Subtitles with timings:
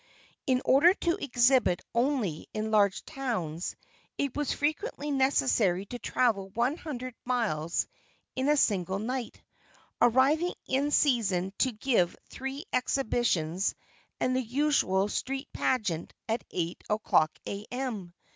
[0.47, 3.75] In order to exhibit only in large towns,
[4.17, 7.85] it was frequently necessary to travel one hundred miles
[8.35, 9.39] in a single night,
[10.01, 13.75] arriving in season to give three exhibitions
[14.19, 18.15] and the usual street pageant at 8 o'clock A.M.